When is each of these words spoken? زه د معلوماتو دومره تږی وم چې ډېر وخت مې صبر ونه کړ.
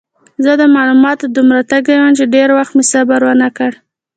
زه 0.43 0.51
د 0.61 0.63
معلوماتو 0.75 1.25
دومره 1.37 1.61
تږی 1.69 1.95
وم 1.99 2.11
چې 2.19 2.25
ډېر 2.35 2.49
وخت 2.57 2.71
مې 2.77 2.83
صبر 2.93 3.19
ونه 3.25 3.49
کړ. 3.57 3.71